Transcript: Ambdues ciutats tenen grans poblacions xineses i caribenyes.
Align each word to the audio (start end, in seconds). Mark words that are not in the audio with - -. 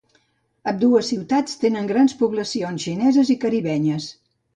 Ambdues 0.69 1.09
ciutats 1.11 1.59
tenen 1.63 1.89
grans 1.91 2.15
poblacions 2.21 2.87
xineses 2.87 3.31
i 3.35 3.37
caribenyes. 3.45 4.09